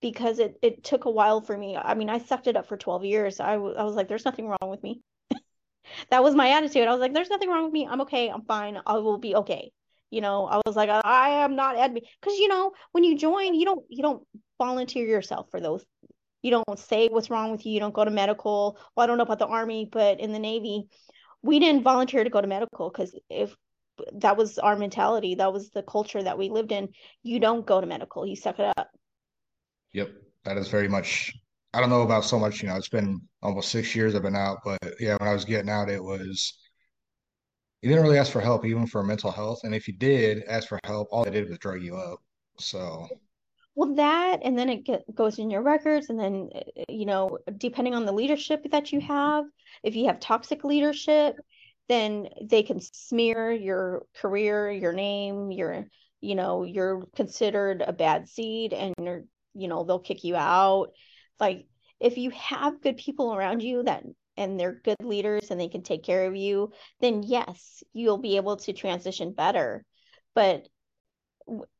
[0.00, 1.76] Because it, it took a while for me.
[1.76, 3.38] I mean i sucked it up for 12 years.
[3.38, 5.02] I, w- I was like there's nothing wrong with me
[6.10, 6.86] that was my attitude.
[6.88, 7.86] I was like, there's nothing wrong with me.
[7.90, 8.28] I'm okay.
[8.28, 8.78] I'm fine.
[8.86, 9.72] I will be okay.
[10.10, 13.54] You know, I was like, I am not admin because you know when you join,
[13.54, 14.22] you don't you don't
[14.58, 15.84] volunteer yourself for those.
[16.42, 17.72] You don't say what's wrong with you.
[17.72, 18.78] You don't go to medical.
[18.94, 20.88] Well, I don't know about the army, but in the Navy,
[21.42, 23.56] we didn't volunteer to go to medical because if
[24.14, 26.88] that was our mentality, that was the culture that we lived in.
[27.22, 28.26] You don't go to medical.
[28.26, 28.90] You suck it up.
[29.92, 30.10] Yep,
[30.44, 31.32] that is very much
[31.74, 34.36] I don't know about so much, you know, it's been almost six years I've been
[34.36, 36.58] out, but yeah, when I was getting out, it was
[37.80, 39.60] you didn't really ask for help, even for mental health.
[39.64, 42.20] And if you did ask for help, all they did was drag you up.
[42.58, 43.08] So,
[43.74, 46.50] well, that, and then it get, goes in your records, and then
[46.88, 49.46] you know, depending on the leadership that you have,
[49.82, 51.36] if you have toxic leadership,
[51.88, 55.86] then they can smear your career, your name, your,
[56.20, 60.90] you know, you're considered a bad seed, and you're, you know, they'll kick you out
[61.42, 61.66] like
[61.98, 64.04] if you have good people around you that
[64.36, 68.36] and they're good leaders and they can take care of you, then yes, you'll be
[68.36, 69.84] able to transition better.
[70.34, 70.68] But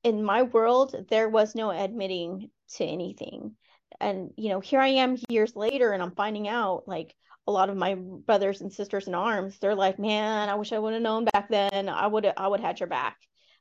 [0.02, 3.54] in my world, there was no admitting to anything.
[4.00, 7.14] And, you know, here I am years later and I'm finding out like
[7.46, 10.78] a lot of my brothers and sisters in arms, they're like, man, I wish I
[10.78, 11.88] would have known back then.
[11.88, 13.16] I would I would have had your back.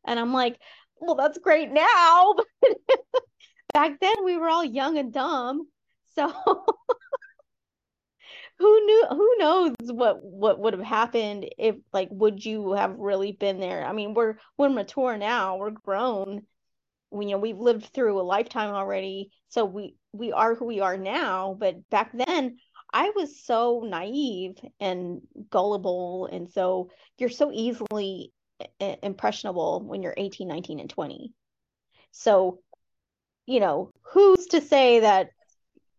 [0.05, 0.59] And I'm like,
[0.99, 2.35] well, that's great now.
[3.73, 5.65] But back then we were all young and dumb
[6.15, 6.27] so
[8.57, 13.31] who knew who knows what what would have happened if like would you have really
[13.31, 13.85] been there?
[13.85, 16.43] I mean, we're we're mature now, we're grown.
[17.09, 19.31] We, you know, we've lived through a lifetime already.
[19.49, 22.57] So we we are who we are now, but back then
[22.93, 28.31] I was so naive and gullible and so you're so easily
[28.79, 31.33] impressionable when you're 18, 19 and 20.
[32.11, 32.59] So,
[33.45, 35.29] you know, who's to say that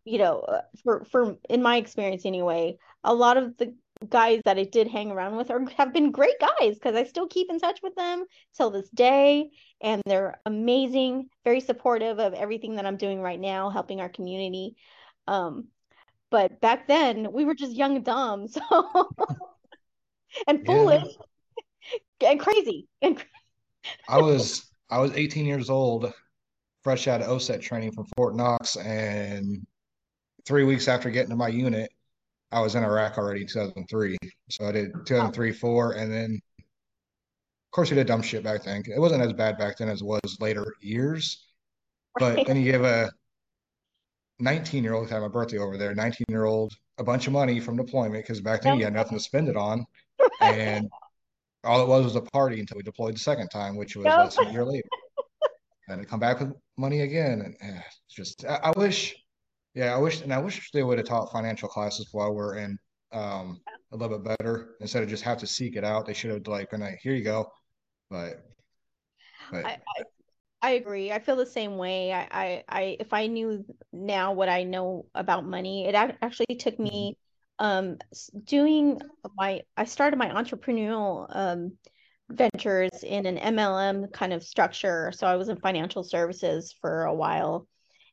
[0.04, 3.74] you know, uh, for for in my experience anyway, a lot of the
[4.08, 7.28] guys that I did hang around with are have been great guys because I still
[7.28, 8.24] keep in touch with them
[8.56, 13.70] till this day, and they're amazing, very supportive of everything that I'm doing right now,
[13.70, 14.76] helping our community.
[15.28, 15.68] Um,
[16.30, 18.60] but back then we were just young and dumb, so
[20.46, 21.04] and foolish
[22.20, 22.30] yeah.
[22.30, 22.88] and crazy.
[23.02, 23.22] And
[24.08, 26.12] I was I was 18 years old,
[26.82, 29.64] fresh out of OSUT training from Fort Knox, and
[30.46, 31.90] three weeks after getting to my unit,
[32.50, 34.16] I was in Iraq already in 2003.
[34.50, 38.82] So I did 2003, four, and then of course we did dumb shit back then.
[38.86, 41.46] It wasn't as bad back then as it was later years.
[42.18, 43.10] But then you give a
[44.38, 47.60] 19 year old, had my birthday over there, 19 year old, a bunch of money
[47.60, 49.86] from deployment because back then you had nothing to spend it on.
[50.40, 50.88] And
[51.64, 54.36] all it was was a party until we deployed the second time, which was less
[54.36, 54.88] than a year later.
[55.88, 57.40] And to come back with money again.
[57.40, 59.16] And eh, it's just, I, I wish
[59.74, 62.78] yeah, I wish, and I wish they would have taught financial classes while we're in
[63.12, 63.60] um,
[63.92, 66.06] a little bit better instead of just have to seek it out.
[66.06, 67.50] They should have like been like, here you go.
[68.10, 68.44] But,
[69.50, 69.64] but.
[69.64, 70.02] I, I,
[70.64, 71.10] I agree.
[71.10, 72.12] I feel the same way.
[72.12, 76.78] I, I, I, if I knew now what I know about money, it actually took
[76.78, 77.16] me
[77.58, 77.98] um
[78.44, 78.98] doing
[79.36, 81.72] my I started my entrepreneurial um
[82.30, 85.12] ventures in an MLM kind of structure.
[85.14, 87.66] So I was in financial services for a while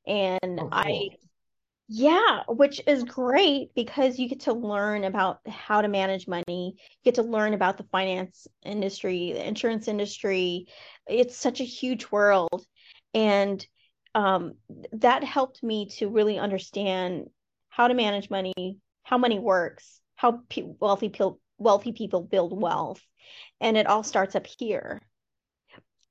[0.05, 0.69] and oh, cool.
[0.71, 1.09] I
[1.91, 7.03] yeah, which is great because you get to learn about how to manage money, you
[7.03, 10.67] get to learn about the finance industry, the insurance industry.
[11.07, 12.63] It's such a huge world.
[13.15, 13.65] And
[14.13, 14.53] um,
[14.91, 17.31] that helped me to really understand
[17.69, 23.01] how to manage money, how money works, how pe- wealthy, pe- wealthy people build wealth.
[23.59, 25.01] And it all starts up here.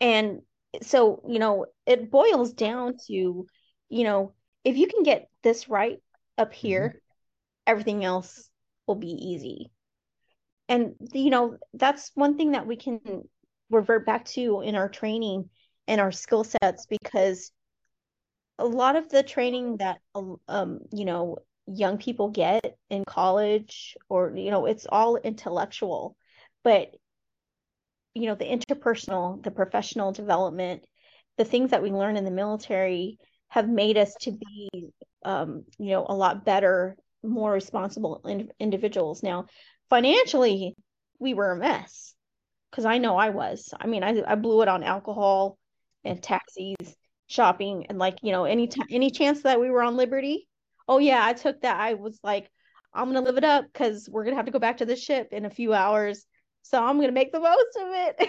[0.01, 0.43] And
[0.83, 3.47] so, you know, it boils down to,
[3.89, 4.35] you know,
[4.65, 5.99] if you can get this right
[6.37, 6.67] up mm-hmm.
[6.67, 6.99] here, mm-hmm.
[7.67, 8.49] everything else
[8.87, 9.71] will be easy.
[10.69, 13.01] And you know, that's one thing that we can
[13.71, 15.49] revert back to in our training
[15.87, 17.51] and our skill sets because
[18.59, 19.99] a lot of the training that
[20.49, 26.17] um you know young people get in college or you know it's all intellectual
[26.65, 26.95] but
[28.15, 30.85] you know the interpersonal the professional development
[31.37, 33.19] the things that we learn in the military
[33.49, 34.93] have made us to be
[35.25, 39.23] um, you know a lot better more responsible in- individuals.
[39.23, 39.47] Now
[39.91, 40.75] financially
[41.19, 42.15] we were a mess
[42.71, 43.73] because i know i was.
[43.81, 45.59] I mean I, I blew it on alcohol
[46.05, 46.97] and taxis
[47.27, 50.49] shopping and like you know any time any chance that we were on liberty
[50.87, 51.79] oh yeah i took that.
[51.79, 52.51] I was like
[52.95, 55.29] i'm gonna live it up because we're gonna have to go back to the ship
[55.33, 56.25] in a few hours.
[56.63, 58.29] So i'm gonna make the most of it.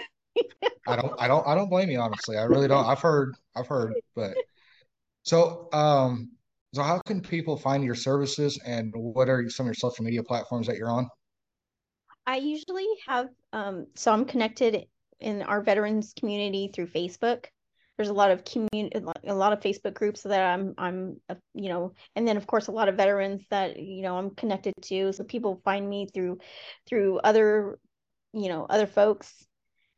[0.86, 2.36] I don't i don't i don't blame you honestly.
[2.36, 2.86] I really don't.
[2.86, 4.34] I've heard i've heard but
[5.22, 6.30] so, um,
[6.74, 10.22] so how can people find your services and what are some of your social media
[10.22, 11.08] platforms that you're on?
[12.26, 14.86] I usually have um so I'm connected
[15.18, 17.46] in our veterans community through Facebook.
[17.96, 21.68] There's a lot of community, a lot of Facebook groups that I'm, I'm, uh, you
[21.68, 25.12] know, and then of course a lot of veterans that you know I'm connected to.
[25.12, 26.38] So people find me through,
[26.88, 27.78] through other,
[28.32, 29.44] you know, other folks,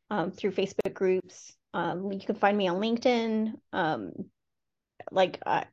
[0.09, 1.55] um, through Facebook groups.
[1.73, 3.53] Um, you can find me on LinkedIn.
[3.71, 4.11] Um,
[5.11, 5.63] like uh,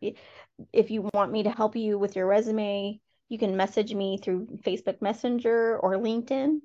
[0.73, 4.47] if you want me to help you with your resume, you can message me through
[4.65, 6.59] Facebook Messenger or LinkedIn.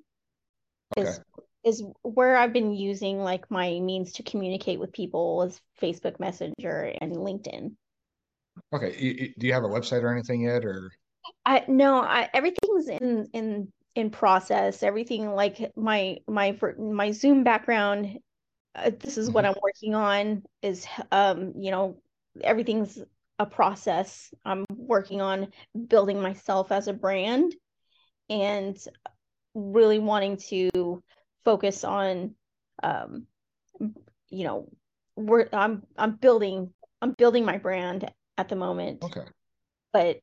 [0.98, 1.10] Okay.
[1.10, 1.20] Is
[1.64, 6.94] is where I've been using like my means to communicate with people is Facebook Messenger
[7.02, 7.72] and LinkedIn.
[8.74, 9.34] Okay.
[9.38, 10.92] Do you have a website or anything yet, or?
[11.46, 12.00] I no.
[12.02, 14.84] I everything's in in in process.
[14.84, 18.20] Everything like my my my Zoom background.
[18.76, 19.36] Uh, this is mm-hmm.
[19.36, 20.44] what I'm working on.
[20.62, 21.98] Is um you know
[22.44, 23.00] everything's
[23.40, 24.34] a process.
[24.44, 25.48] I'm working on
[25.88, 27.54] building myself as a brand
[28.30, 28.78] and
[29.54, 31.04] really wanting to
[31.44, 32.36] focus on
[32.84, 33.26] um
[34.30, 34.68] you know
[35.16, 39.04] we're I'm I'm building I'm building my brand at the moment.
[39.04, 39.26] Okay.
[39.94, 40.20] But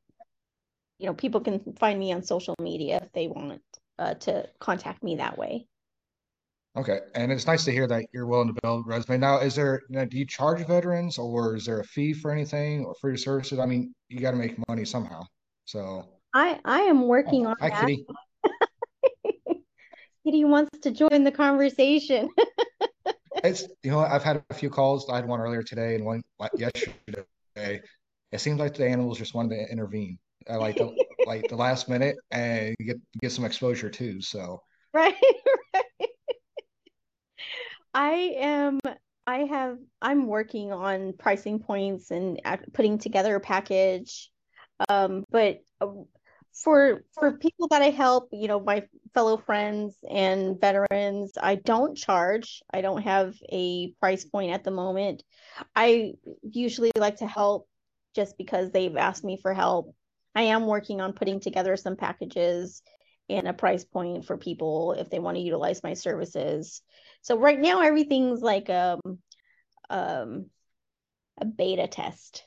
[0.99, 3.61] you know, people can find me on social media if they want
[3.99, 5.67] uh, to contact me that way.
[6.75, 9.19] Okay, and it's nice to hear that you're willing to build resume.
[9.19, 12.31] Now, is there you know, do you charge veterans, or is there a fee for
[12.31, 13.59] anything, or for your services?
[13.59, 15.23] I mean, you got to make money somehow.
[15.65, 16.03] So
[16.33, 17.81] I I am working oh, on hi, that.
[17.81, 18.05] Kitty.
[20.25, 22.29] Kitty wants to join the conversation.
[23.43, 25.07] it's you know I've had a few calls.
[25.09, 26.23] I had one earlier today and one
[26.57, 27.23] yesterday.
[27.55, 30.17] It seems like the animals just wanted to intervene,
[30.49, 30.91] uh, like the,
[31.27, 34.21] like the last minute, and get get some exposure too.
[34.21, 34.63] So
[34.93, 35.13] right.
[37.93, 38.79] I am.
[39.25, 39.77] I have.
[40.01, 42.39] I'm working on pricing points and
[42.73, 44.29] putting together a package.
[44.89, 45.87] Um, but uh,
[46.53, 48.83] for for people that I help, you know, my
[49.13, 52.61] fellow friends and veterans, I don't charge.
[52.73, 55.23] I don't have a price point at the moment.
[55.75, 56.13] I
[56.43, 57.67] usually like to help
[58.15, 59.95] just because they've asked me for help.
[60.35, 62.81] I am working on putting together some packages
[63.37, 66.81] and a price point for people if they want to utilize my services.
[67.21, 68.99] So right now everything's like um
[69.89, 70.49] um
[71.39, 72.43] a beta test.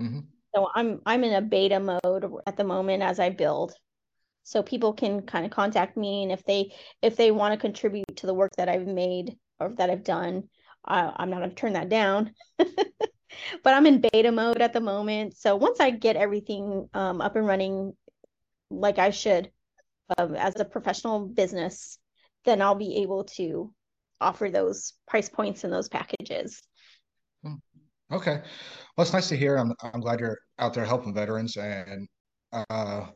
[0.00, 0.20] Mm-hmm.
[0.54, 3.72] So I'm I'm in a beta mode at the moment as I build.
[4.42, 6.72] So people can kind of contact me and if they
[7.02, 10.48] if they want to contribute to the work that I've made or that I've done,
[10.84, 12.32] I, I'm not going to turn that down.
[12.58, 15.36] but I'm in beta mode at the moment.
[15.36, 17.92] So once I get everything um, up and running
[18.70, 19.50] like I should
[20.18, 21.98] um, as a professional business,
[22.44, 23.72] then I'll be able to
[24.20, 26.62] offer those price points and those packages.
[27.42, 27.54] Hmm.
[28.12, 28.42] Okay.
[28.96, 29.56] Well, it's nice to hear.
[29.56, 32.08] I'm I'm glad you're out there helping veterans, and
[32.52, 33.06] uh,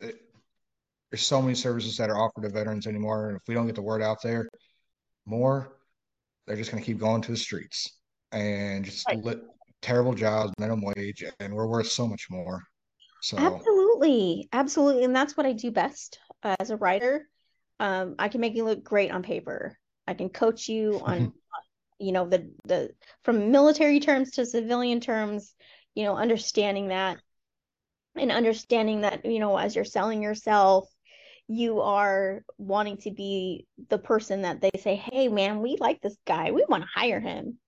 [0.00, 0.16] it,
[1.10, 3.28] there's so many services that are offered to veterans anymore.
[3.28, 4.48] And if we don't get the word out there
[5.26, 5.76] more,
[6.46, 7.98] they're just going to keep going to the streets
[8.32, 9.22] and just right.
[9.22, 9.40] lit,
[9.82, 12.60] terrible jobs, minimum wage, and we're worth so much more.
[13.22, 17.28] So absolutely, absolutely, and that's what I do best uh, as a writer.
[17.80, 19.76] Um, I can make you look great on paper.
[20.06, 21.32] I can coach you on
[21.98, 22.90] you know the the
[23.24, 25.54] from military terms to civilian terms
[25.94, 27.18] you know understanding that
[28.16, 30.88] and understanding that you know as you're selling yourself
[31.46, 36.16] you are wanting to be the person that they say hey man we like this
[36.26, 37.58] guy we want to hire him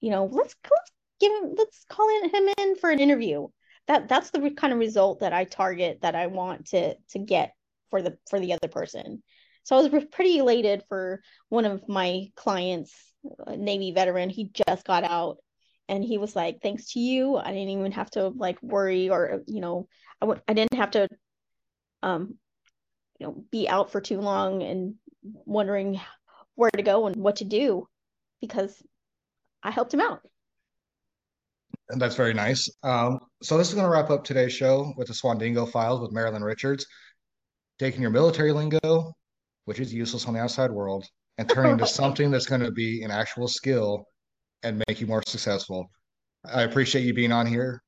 [0.00, 3.46] you know let's let's give him let's call in him in for an interview
[3.88, 7.52] that that's the kind of result that i target that i want to to get
[7.90, 9.22] for the for the other person
[9.62, 12.92] so i was pretty elated for one of my clients
[13.48, 14.30] Navy veteran.
[14.30, 15.38] He just got out
[15.88, 19.42] and he was like, thanks to you, I didn't even have to like worry or,
[19.46, 19.88] you know,
[20.20, 21.08] I w- I didn't have to,
[22.02, 22.34] um,
[23.18, 26.00] you know, be out for too long and wondering
[26.54, 27.88] where to go and what to do
[28.40, 28.82] because
[29.62, 30.20] I helped him out.
[31.88, 32.68] And that's very nice.
[32.82, 36.10] Um, so this is going to wrap up today's show with the Swandingo files with
[36.10, 36.84] Marilyn Richards,
[37.78, 39.12] taking your military lingo,
[39.64, 41.04] which is useless on the outside world,
[41.38, 44.04] and turn into something that's going to be an actual skill
[44.62, 45.86] and make you more successful.
[46.44, 47.82] I appreciate you being on here,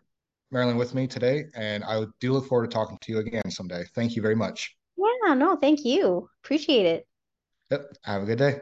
[0.51, 3.85] Marilyn, with me today, and I do look forward to talking to you again someday.
[3.95, 4.75] Thank you very much.
[4.97, 6.29] Yeah, no, thank you.
[6.43, 7.07] Appreciate it.
[7.71, 7.97] Yep.
[8.05, 8.61] Have a good day.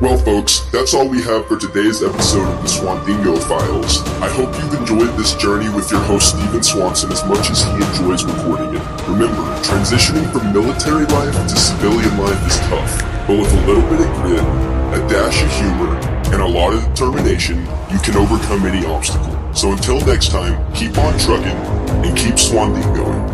[0.00, 4.02] Well, folks, that's all we have for today's episode of the Swandingo Files.
[4.22, 7.72] I hope you've enjoyed this journey with your host, Stephen Swanson, as much as he
[7.72, 8.82] enjoys recording it.
[9.08, 14.00] Remember, transitioning from military life to civilian life is tough but with a little bit
[14.00, 15.94] of grit, a dash of humor,
[16.32, 17.58] and a lot of determination,
[17.90, 19.36] you can overcome any obstacle.
[19.52, 21.58] So until next time, keep on trucking
[22.06, 23.27] and keep Swanding going.